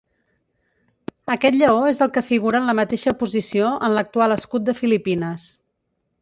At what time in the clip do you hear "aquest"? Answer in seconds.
1.33-1.57